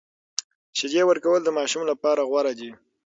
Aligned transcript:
شیدې 0.77 1.01
ورکول 1.09 1.41
د 1.43 1.49
ماشوم 1.57 1.83
لپاره 1.91 2.21
غوره 2.29 2.53
دي۔ 2.59 2.71